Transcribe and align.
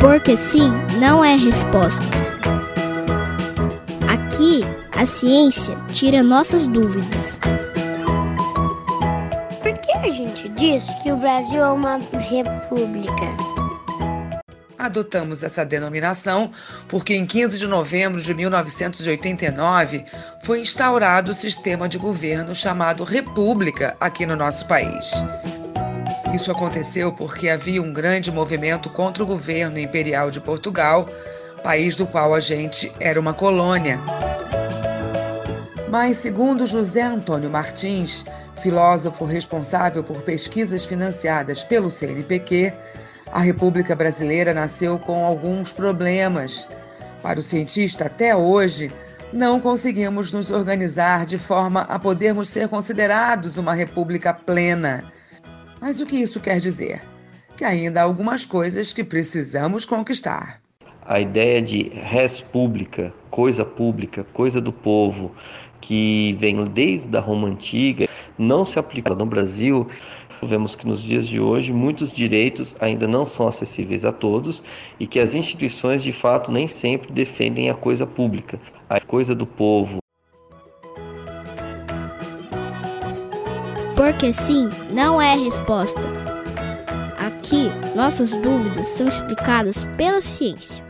Porque 0.00 0.36
sim 0.36 0.70
não 1.00 1.24
é 1.24 1.34
resposta. 1.34 2.00
Aqui, 4.08 4.62
a 4.96 5.04
ciência 5.04 5.76
tira 5.92 6.22
nossas 6.22 6.66
dúvidas. 6.68 7.40
Por 9.60 9.72
que 9.78 9.92
a 9.92 10.08
gente 10.08 10.48
diz 10.50 10.86
que 11.02 11.10
o 11.10 11.16
Brasil 11.16 11.60
é 11.60 11.70
uma 11.72 11.98
república? 11.98 13.36
Adotamos 14.78 15.42
essa 15.42 15.66
denominação 15.66 16.50
porque 16.88 17.14
em 17.14 17.26
15 17.26 17.58
de 17.58 17.66
novembro 17.66 18.20
de 18.20 18.32
1989 18.32 20.04
foi 20.44 20.60
instaurado 20.60 21.32
o 21.32 21.34
sistema 21.34 21.88
de 21.88 21.98
governo 21.98 22.54
chamado 22.54 23.02
República 23.02 23.96
aqui 24.00 24.24
no 24.24 24.36
nosso 24.36 24.64
país. 24.68 25.10
Isso 26.34 26.50
aconteceu 26.52 27.12
porque 27.12 27.48
havia 27.48 27.82
um 27.82 27.92
grande 27.92 28.30
movimento 28.30 28.90
contra 28.90 29.22
o 29.22 29.26
governo 29.26 29.78
imperial 29.78 30.30
de 30.30 30.40
Portugal, 30.40 31.08
país 31.62 31.96
do 31.96 32.06
qual 32.06 32.34
a 32.34 32.40
gente 32.40 32.92
era 33.00 33.18
uma 33.18 33.32
colônia. 33.32 33.98
Mas, 35.88 36.18
segundo 36.18 36.66
José 36.66 37.02
Antônio 37.02 37.50
Martins, 37.50 38.26
filósofo 38.60 39.24
responsável 39.24 40.04
por 40.04 40.22
pesquisas 40.22 40.84
financiadas 40.84 41.64
pelo 41.64 41.90
CNPq, 41.90 42.74
a 43.32 43.40
República 43.40 43.96
Brasileira 43.96 44.52
nasceu 44.52 44.98
com 44.98 45.24
alguns 45.24 45.72
problemas. 45.72 46.68
Para 47.22 47.38
o 47.38 47.42
cientista, 47.42 48.04
até 48.06 48.36
hoje, 48.36 48.92
não 49.32 49.60
conseguimos 49.60 50.32
nos 50.32 50.50
organizar 50.50 51.24
de 51.24 51.38
forma 51.38 51.82
a 51.82 51.98
podermos 51.98 52.48
ser 52.48 52.68
considerados 52.68 53.56
uma 53.56 53.74
república 53.74 54.32
plena. 54.32 55.04
Mas 55.80 56.00
o 56.00 56.06
que 56.06 56.16
isso 56.16 56.40
quer 56.40 56.60
dizer? 56.60 57.02
Que 57.56 57.64
ainda 57.64 58.00
há 58.00 58.04
algumas 58.04 58.44
coisas 58.44 58.92
que 58.92 59.04
precisamos 59.04 59.84
conquistar. 59.84 60.60
A 61.06 61.20
ideia 61.20 61.62
de 61.62 61.88
res 61.88 62.40
pública, 62.40 63.14
coisa 63.30 63.64
pública, 63.64 64.24
coisa 64.32 64.60
do 64.60 64.72
povo, 64.72 65.32
que 65.80 66.34
vem 66.38 66.62
desde 66.64 67.16
a 67.16 67.20
Roma 67.20 67.48
Antiga, 67.48 68.08
não 68.36 68.64
se 68.64 68.78
aplica 68.78 69.14
no 69.14 69.24
Brasil. 69.24 69.88
Vemos 70.42 70.76
que 70.76 70.86
nos 70.86 71.02
dias 71.02 71.26
de 71.26 71.40
hoje 71.40 71.72
muitos 71.72 72.12
direitos 72.12 72.76
ainda 72.78 73.08
não 73.08 73.24
são 73.24 73.48
acessíveis 73.48 74.04
a 74.04 74.12
todos 74.12 74.62
e 75.00 75.06
que 75.06 75.18
as 75.18 75.34
instituições 75.34 76.02
de 76.02 76.12
fato 76.12 76.52
nem 76.52 76.68
sempre 76.68 77.10
defendem 77.12 77.70
a 77.70 77.74
coisa 77.74 78.06
pública, 78.06 78.60
a 78.88 79.00
coisa 79.00 79.34
do 79.34 79.46
povo. 79.46 79.98
Porque 83.98 84.32
sim 84.32 84.70
não 84.92 85.20
é 85.20 85.34
resposta. 85.34 86.00
Aqui, 87.18 87.68
nossas 87.96 88.30
dúvidas 88.30 88.86
são 88.86 89.08
explicadas 89.08 89.82
pela 89.96 90.20
ciência. 90.20 90.87